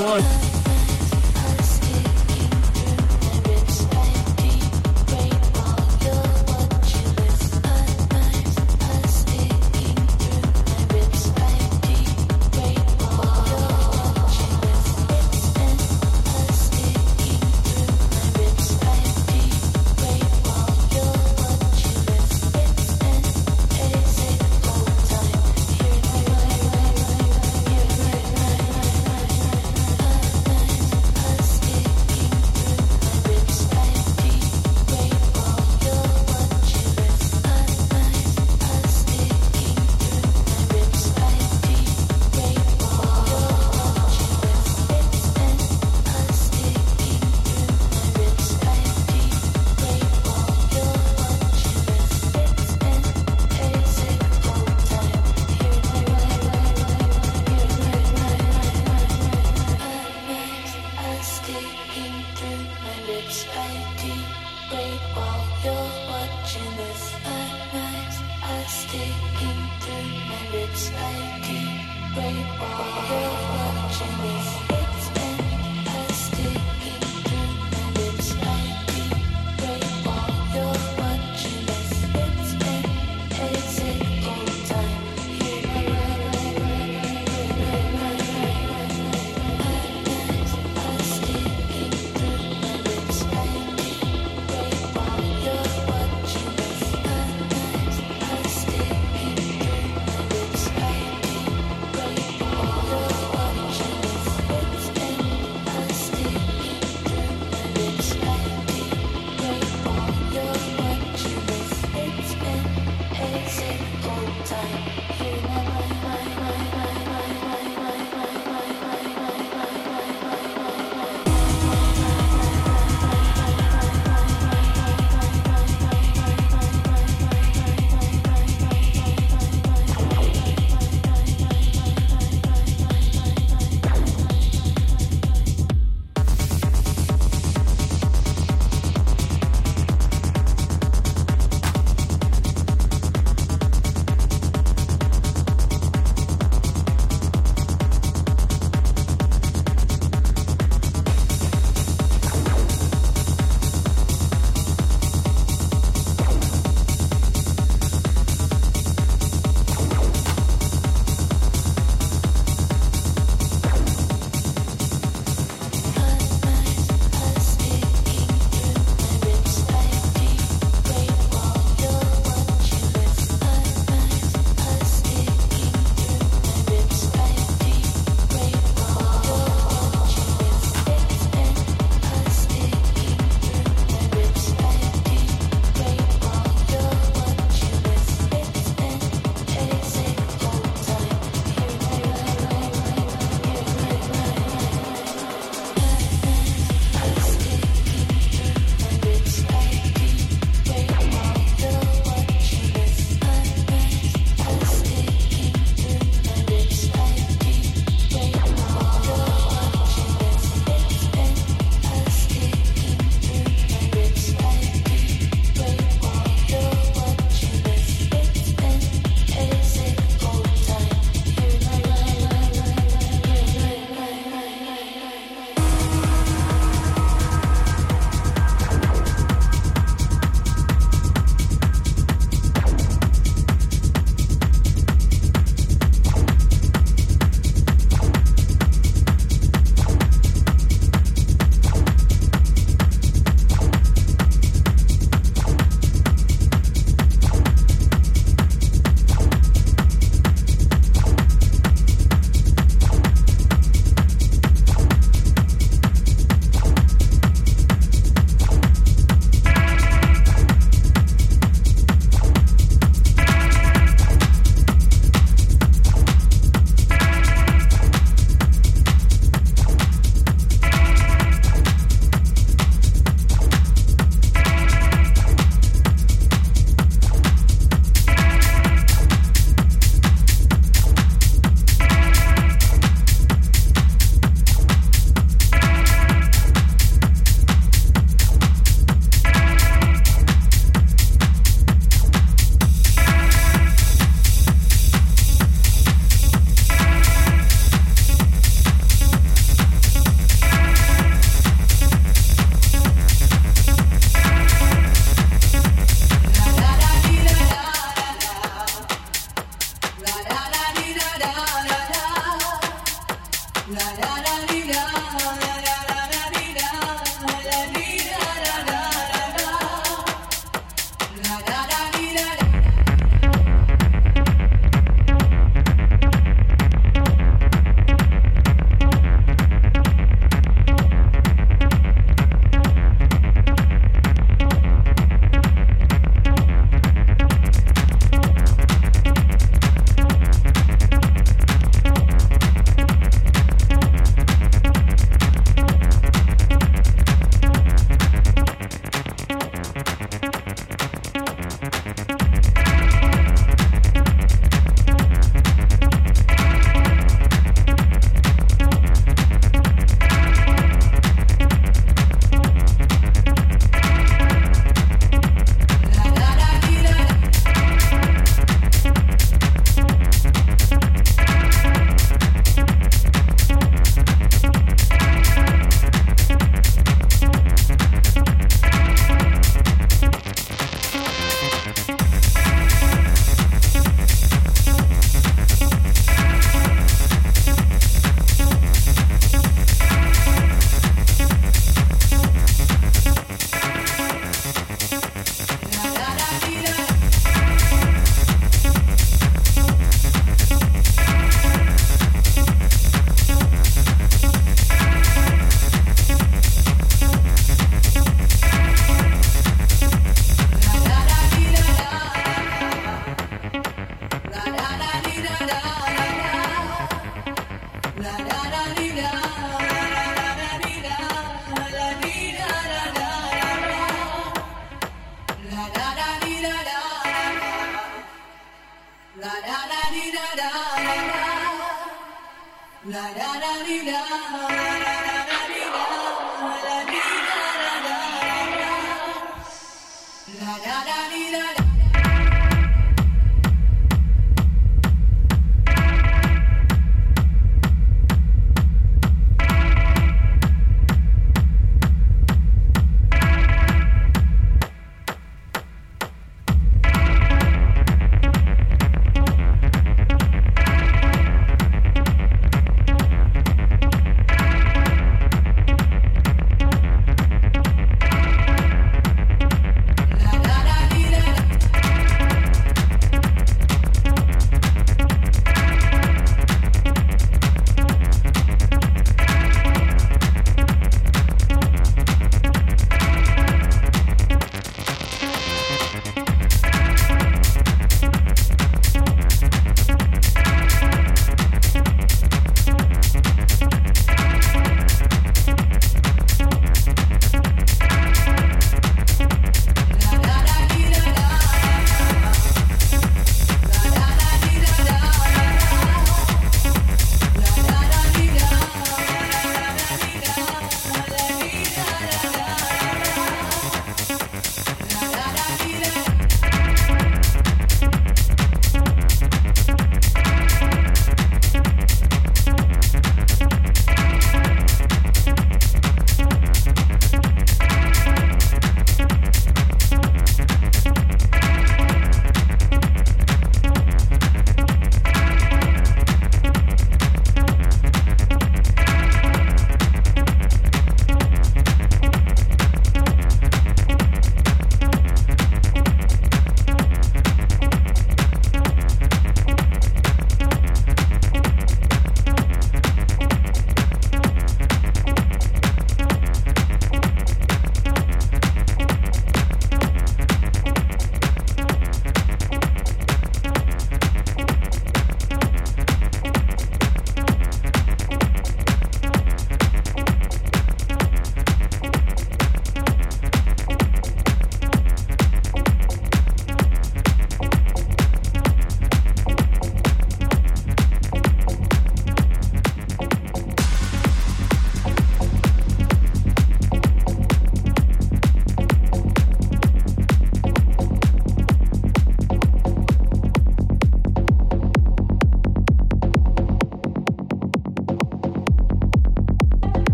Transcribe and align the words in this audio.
one. 0.00 0.45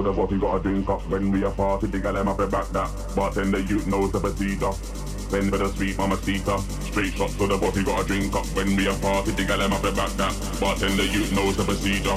Up 0.00 0.06
to 0.06 0.12
the 0.12 0.16
body, 0.16 0.40
got 0.40 0.56
a 0.56 0.60
drink 0.64 0.88
up. 0.88 1.02
When 1.12 1.30
we 1.30 1.44
a 1.44 1.50
party, 1.50 1.86
the 1.86 2.00
gal 2.00 2.16
have 2.16 2.40
a 2.40 2.46
back 2.48 2.72
that. 2.72 2.88
Bartender, 3.14 3.60
you 3.60 3.84
knows 3.84 4.08
the 4.08 4.16
procedure. 4.16 4.72
Bend 5.28 5.52
for 5.52 5.60
the 5.60 5.68
sweet 5.76 5.98
mamacita. 6.00 6.56
Straight 6.88 7.12
shot 7.12 7.28
to 7.36 7.44
the 7.44 7.58
body, 7.60 7.84
got 7.84 8.00
a 8.00 8.04
drink 8.08 8.32
up. 8.32 8.48
When 8.56 8.80
we 8.80 8.88
a 8.88 8.96
party, 8.96 9.36
the 9.36 9.44
gal 9.44 9.60
have 9.60 9.76
a 9.76 9.92
back 9.92 10.08
that. 10.16 10.32
Bartender, 10.56 11.04
you 11.04 11.28
knows 11.36 11.60
the 11.60 11.68
procedure. 11.68 12.16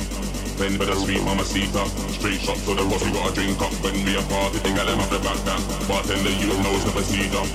Bend 0.56 0.80
for 0.80 0.88
the 0.88 0.96
sweet 0.96 1.28
mamacita. 1.28 1.84
Straight 2.16 2.40
shot 2.40 2.56
to 2.64 2.72
the 2.72 2.88
body, 2.88 3.10
got 3.12 3.28
a 3.28 3.36
drink 3.36 3.60
up. 3.60 3.76
When 3.84 4.00
we 4.00 4.16
a 4.16 4.24
party, 4.32 4.58
the 4.64 4.72
gal 4.72 4.88
have 4.88 5.12
a 5.12 5.20
back 5.20 5.40
that. 5.44 5.62
Bartender, 5.84 6.36
you 6.40 6.56
knows 6.64 6.88
the 6.88 6.92
procedure. 6.96 7.46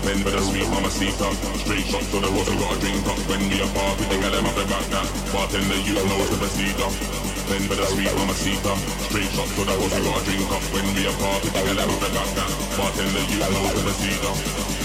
Bend 0.00 0.24
for 0.24 0.32
the 0.32 0.40
sweet 0.40 0.68
mamacita. 0.72 1.28
Straight 1.60 1.84
shot 1.92 2.08
to 2.08 2.24
the 2.24 2.30
body, 2.32 2.56
got 2.56 2.72
a 2.72 2.76
drink 2.80 3.04
up. 3.04 3.20
When 3.28 3.42
we 3.52 3.60
a 3.60 3.68
party, 3.68 4.04
the 4.08 4.16
gal 4.16 4.32
have 4.32 4.48
a 4.48 4.64
back 4.64 4.86
that. 4.96 5.06
Bartender, 5.28 5.76
you 5.84 6.00
knows 6.08 6.32
the 6.32 6.40
procedure. 6.40 7.13
Bend 7.48 7.64
for 7.68 7.76
the 7.76 7.84
sweet 7.92 8.08
mamacita. 8.16 8.72
Straight 9.04 9.28
shot 9.36 9.48
to 9.52 9.68
the 9.68 9.76
body, 9.76 10.00
got 10.00 10.16
a 10.16 10.24
drink 10.24 10.48
up. 10.48 10.64
When 10.72 10.88
we 10.96 11.04
a 11.04 11.12
party, 11.20 11.52
the 11.52 11.60
have 11.60 11.92
a 11.92 11.96
back 12.00 12.24
that. 12.40 12.48
Bartender, 12.76 13.24
you 13.28 13.40
knows 13.52 13.72
the 13.76 13.84
procedure. 13.84 14.32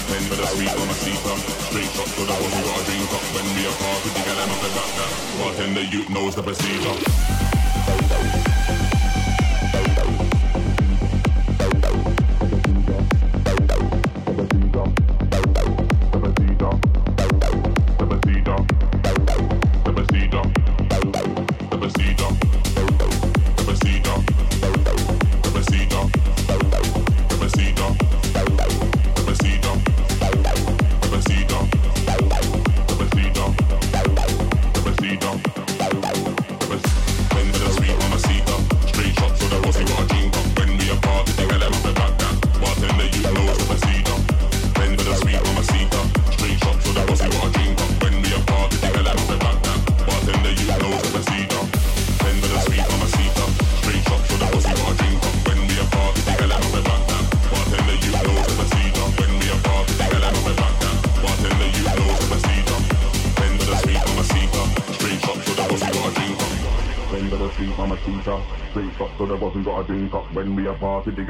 Bend 0.08 0.24
for 0.28 0.36
the 0.36 0.44
sweet 0.52 0.72
mamacita. 0.76 1.32
Straight 1.72 1.88
shot 1.96 2.10
to 2.12 2.22
the 2.28 2.36
body, 2.36 2.60
got 2.60 2.76
a 2.76 2.84
drink 2.84 3.12
up. 3.16 3.24
When 3.32 3.48
we 3.56 3.64
a 3.64 3.72
party, 3.80 4.12
the 4.12 4.20
have 4.28 4.52
a 4.52 4.56
back 4.60 4.92
that. 4.98 5.12
Bartender, 5.40 5.84
you 5.88 6.04
knows 6.12 6.34
the 6.34 6.42
procedure. 6.42 6.96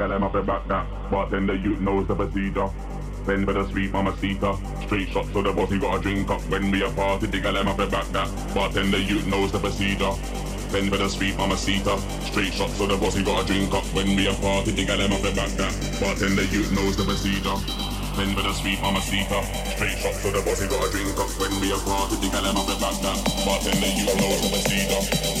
Gal 0.01 0.09
them 0.09 0.23
up 0.23 0.33
the 0.33 0.41
back 0.41 0.67
that. 0.67 0.87
Bartender, 1.11 1.53
you 1.53 1.75
knows 1.77 2.07
the 2.07 2.15
procedure. 2.15 2.69
Bend 3.27 3.45
for 3.45 3.53
the 3.53 3.69
sweet 3.69 3.93
mama 3.93 4.09
mamacita. 4.09 4.57
Straight 4.81 5.09
shot 5.09 5.25
so 5.29 5.43
the 5.43 5.53
bossy 5.53 5.77
got 5.77 5.99
a 5.99 6.01
drink 6.01 6.27
up. 6.27 6.41
When 6.49 6.71
we 6.71 6.81
a 6.81 6.89
party, 6.89 7.27
gal 7.39 7.53
them 7.53 7.67
up 7.67 7.77
the 7.77 7.85
back 7.85 8.07
that. 8.09 8.25
Bartender, 8.55 8.97
you 8.97 9.21
knows 9.29 9.51
the 9.51 9.59
procedure. 9.59 10.09
Bend 10.73 10.89
for 10.89 10.97
the 10.97 11.07
sweet 11.07 11.37
mama 11.37 11.53
mamacita. 11.53 12.01
Straight 12.25 12.53
shot 12.53 12.71
so 12.71 12.87
the 12.87 12.97
bossy 12.97 13.21
got 13.21 13.43
a 13.43 13.45
drink 13.45 13.71
up. 13.77 13.85
When 13.93 14.15
we 14.17 14.25
a 14.25 14.33
party, 14.41 14.73
gal 14.73 14.97
them 14.97 15.13
up 15.13 15.21
the 15.21 15.37
back 15.37 15.53
that. 15.61 15.73
Bartender, 16.01 16.49
you 16.49 16.65
knows 16.73 16.97
the 16.97 17.05
procedure. 17.05 17.57
Bend 18.17 18.33
for 18.33 18.41
the 18.41 18.53
sweet 18.57 18.81
mama 18.81 19.05
mamacita. 19.05 19.37
Straight 19.77 20.01
shot 20.01 20.17
so 20.17 20.33
the. 20.33 20.41
Bartender, 20.41 20.65
you 20.65 20.81
got 20.81 20.81
a 20.81 20.89
drink 20.89 21.13
up. 21.21 21.29
When 21.37 21.53
we 21.61 21.69
a 21.69 21.77
party, 21.85 22.17
the 22.17 22.27
them 22.33 22.57
up 22.57 22.65
the 22.65 22.73
back 22.81 22.97
that. 23.05 23.21
Bartender, 23.45 23.91
you 23.93 24.09
knows 24.17 24.41
the 24.41 24.49
procedure. 24.49 25.40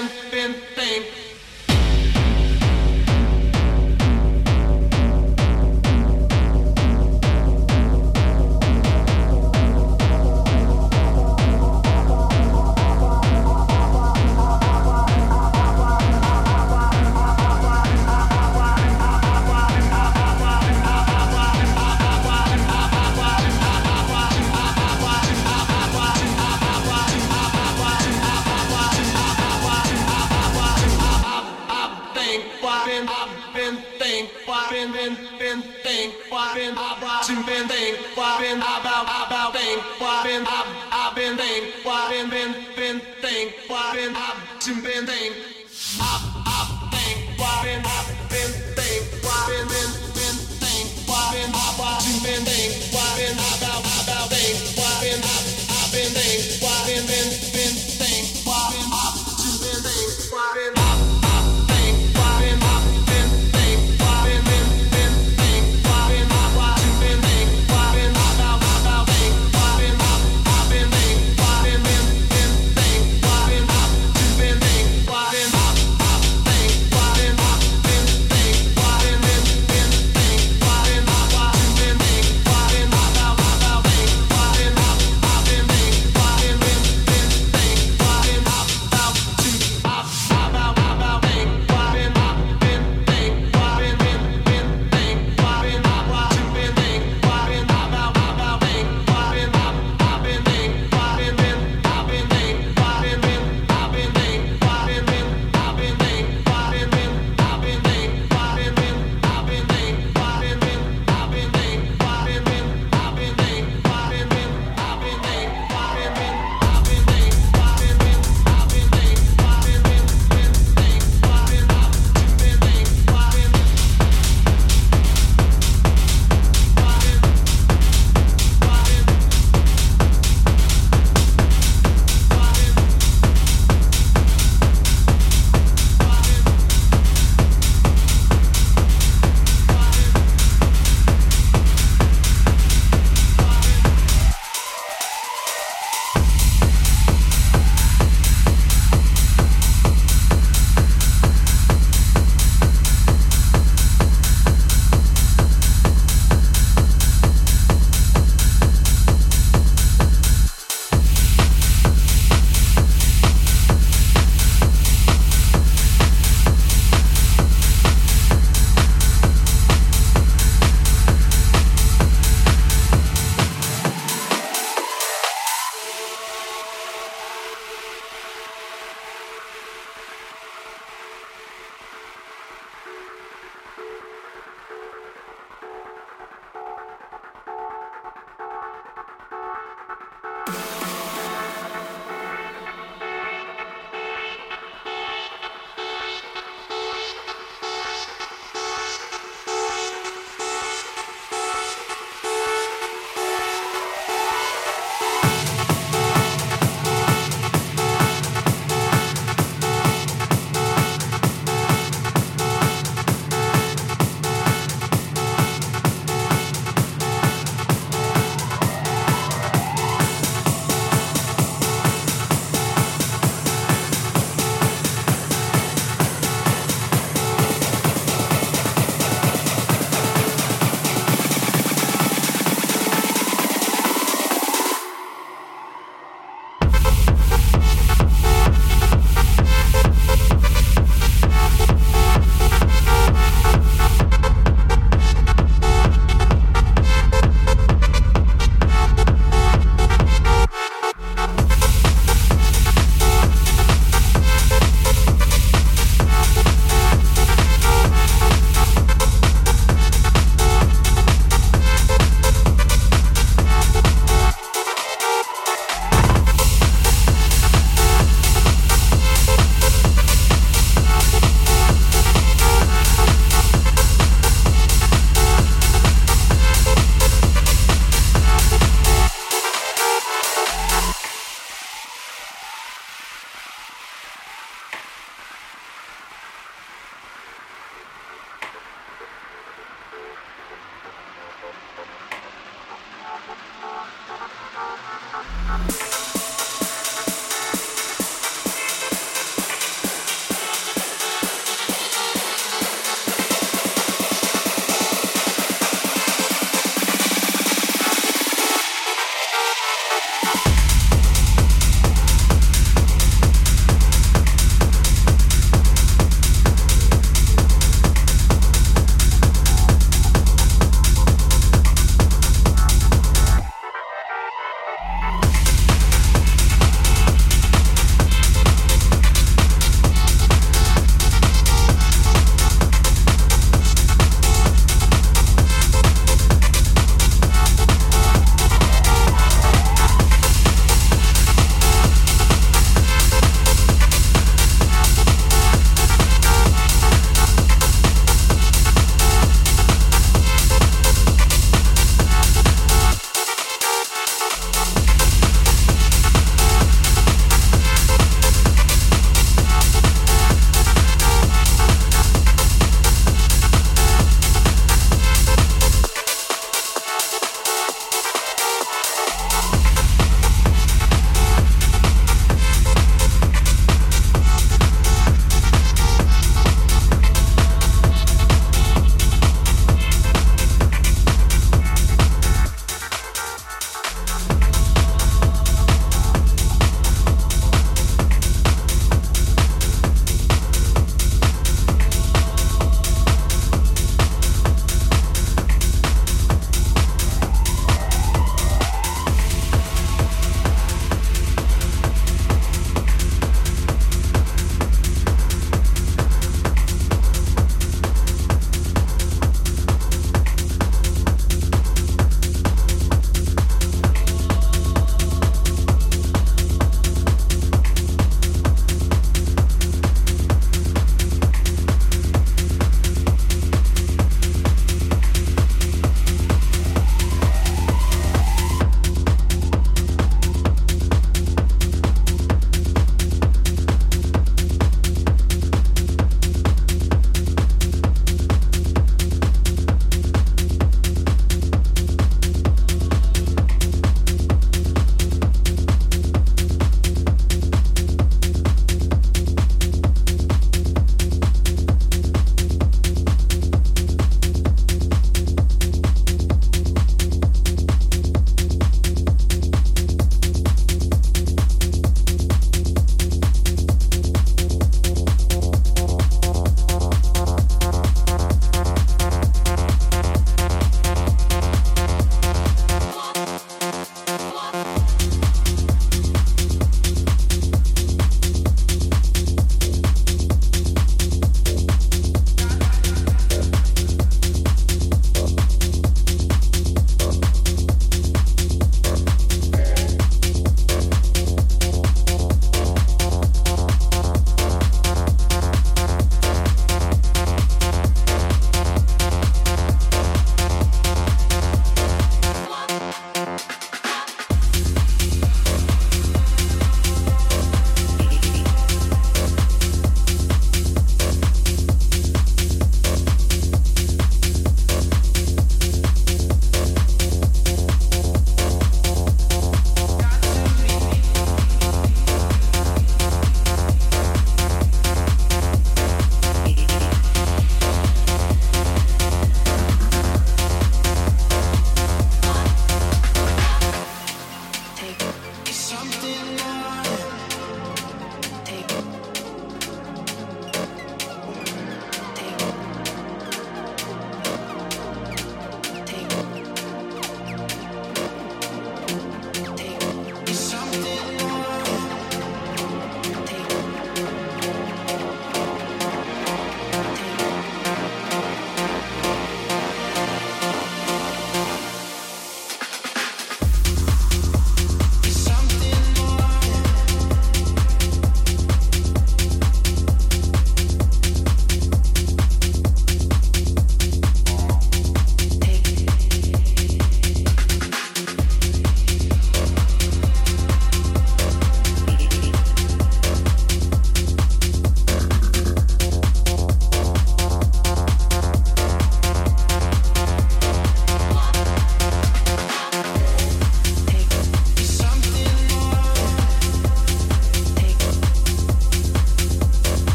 been, 0.00 0.10
been, 0.30 0.54
think. 0.74 1.29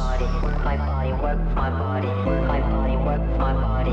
my 0.00 0.16
body, 0.16 0.28
my 0.64 0.76
body, 0.76 1.12
work 1.12 1.38
my 1.54 1.70
body, 1.70 2.08
work 2.08 2.44
my 2.48 2.60
body, 2.60 2.96
work. 2.96 3.20
my 3.40 3.52
body, 3.52 3.92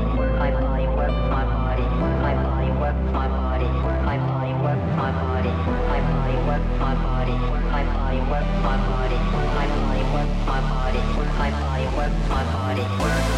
work 0.96 1.12
my 1.28 1.44
body, 1.44 1.84
my 1.92 2.32
body, 2.42 2.68
work 2.80 2.96
my 3.12 3.28
body, 3.28 3.66
work 3.84 4.00
my 4.06 4.18
body, 4.18 4.48
work 4.64 4.80
my 4.88 5.10
body, 5.10 5.52
work 5.68 6.00
my 6.08 6.08
body, 6.08 6.48
work 6.48 6.64
my 6.80 6.96
body, 6.96 7.36
my 7.68 7.84
body, 7.84 8.20
work 8.30 8.48
my 8.64 8.76
body, 8.88 9.18
work 9.18 10.32
my 10.46 10.60
body, 10.70 11.00
work 11.16 11.32
my 11.38 11.50
body, 11.50 11.84
work 11.96 12.12
my 12.28 12.44
body. 12.52 13.37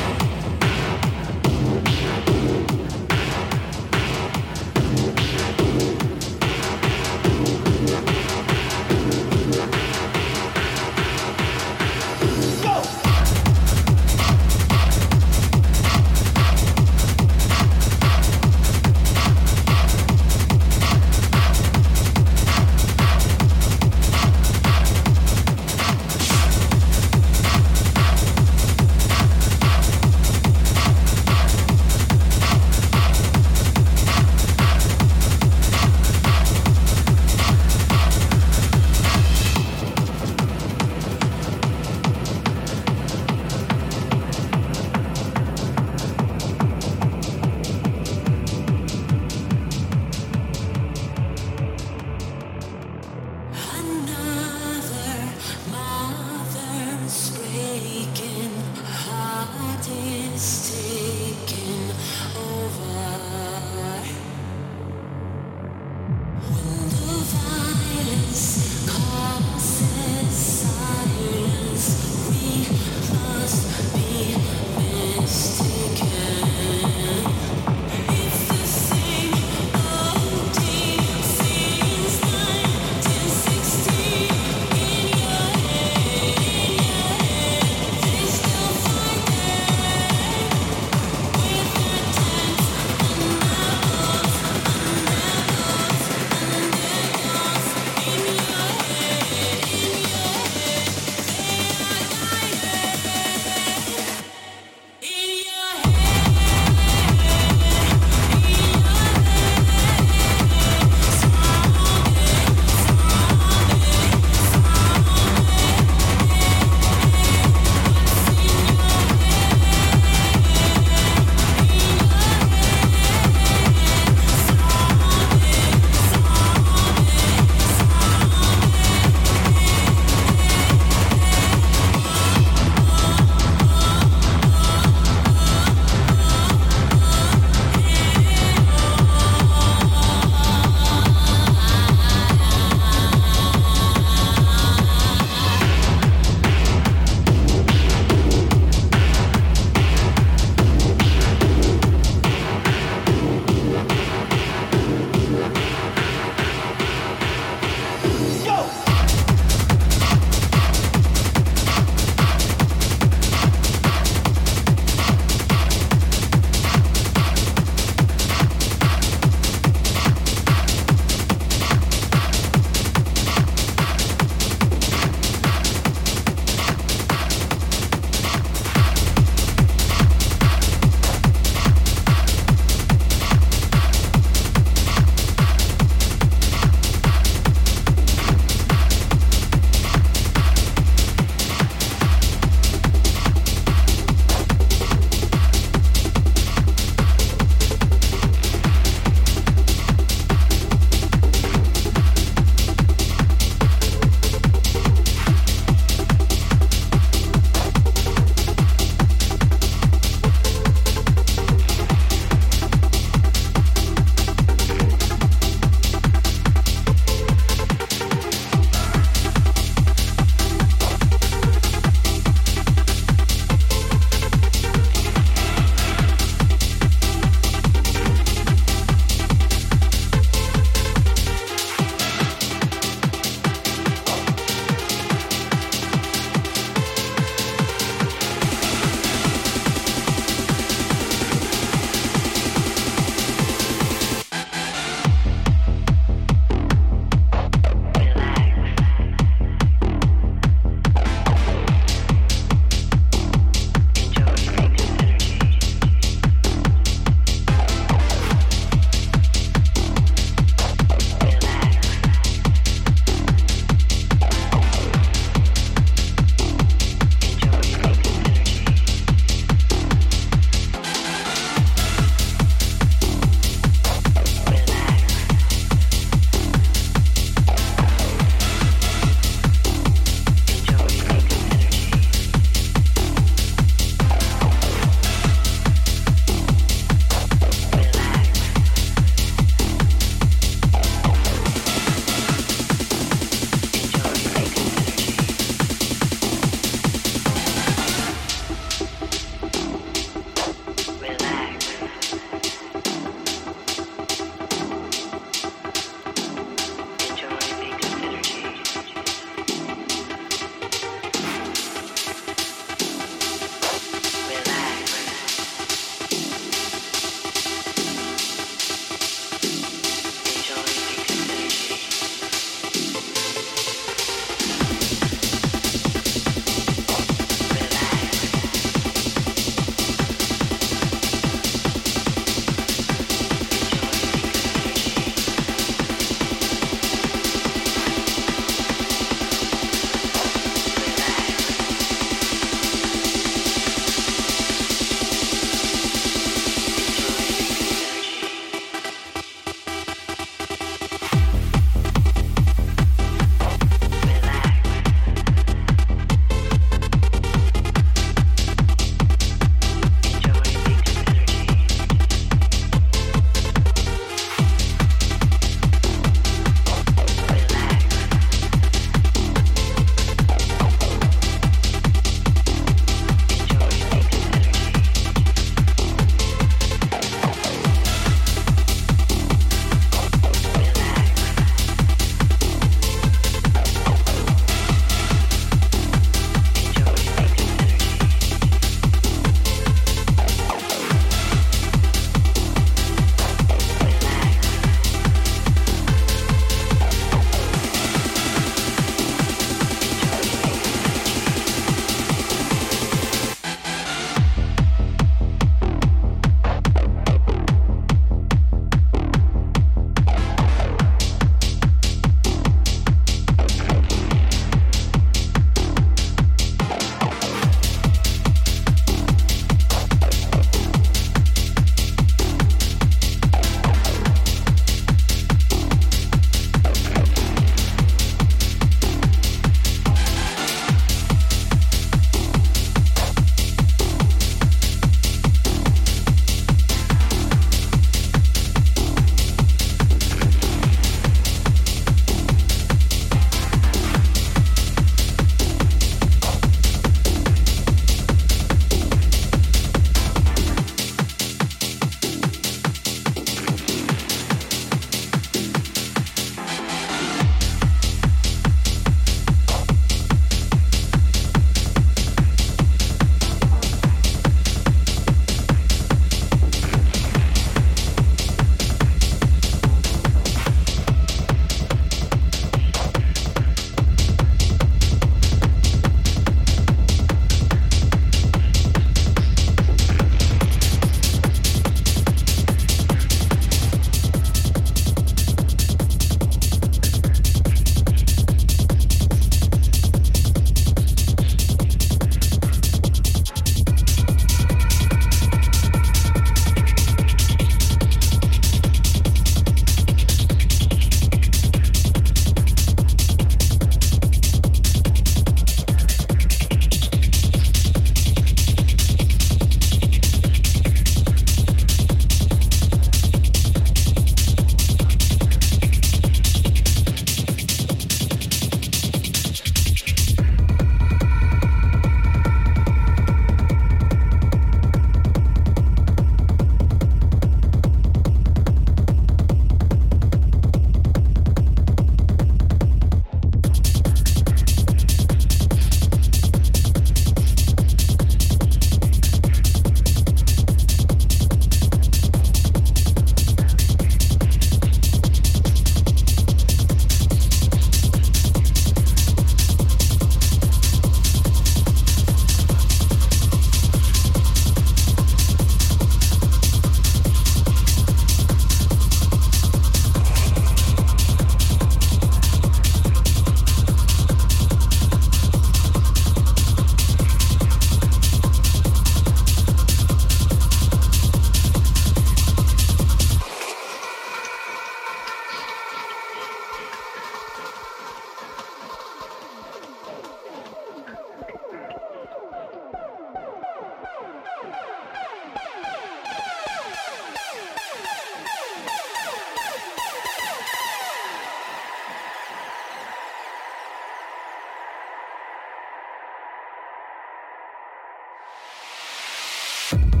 you 599.73 600.00